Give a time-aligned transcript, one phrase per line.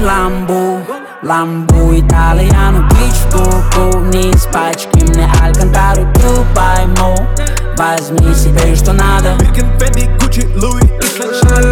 [0.00, 0.82] Lambo,
[1.22, 7.26] Lambo italiano Beach Coco Низ пачки мне Алькантару Дубай Мо
[7.78, 9.36] Возьми себе что nada.
[9.38, 10.84] Birkin, Fendi, Gucci, Louis,
[11.40, 11.67] Chanel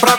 [0.00, 0.13] pra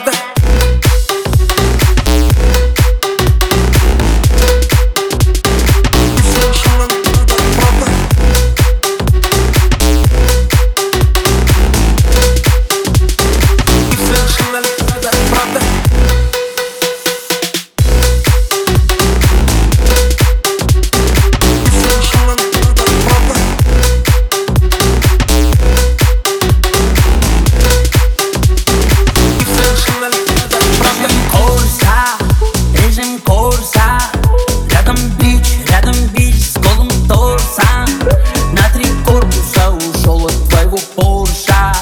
[40.76, 41.74] твоего Порша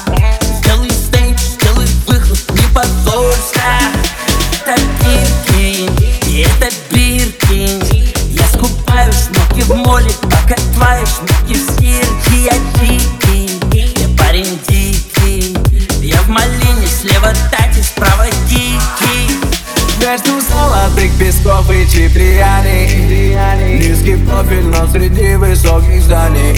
[0.58, 3.60] Сделай стейдж, сделай выход, не позорься.
[4.66, 5.90] Это Биркин,
[6.26, 7.82] и это Биркин
[8.30, 12.44] Я скупаю шмотки в моле, пока твои шмотки в стирке.
[12.44, 15.56] Я дикий, я парень дикий.
[16.00, 19.54] Я в малине, слева тати, справа дикий.
[20.00, 23.04] Между золотых песков и чиприяний
[23.78, 26.53] Низкий профиль, но среди высоких зданий